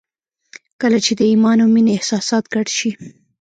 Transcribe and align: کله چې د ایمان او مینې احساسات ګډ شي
کله 0.81 0.97
چې 1.05 1.11
د 1.19 1.21
ایمان 1.31 1.57
او 1.63 1.69
مینې 1.75 1.91
احساسات 1.95 2.43
ګډ 2.53 2.67
شي 2.77 2.91